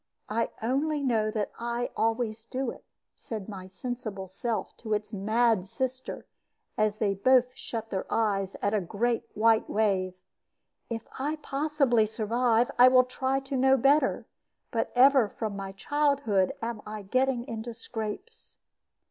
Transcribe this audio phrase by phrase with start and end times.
[0.29, 2.83] I only know that I always do it,"
[3.15, 6.25] said my sensible self to its mad sister,
[6.75, 10.15] as they both shut their eyes at a great white wave.
[10.89, 14.25] "If I possibly survive, I will try to know better.
[14.71, 18.57] But ever from my childhood I am getting into scrapes."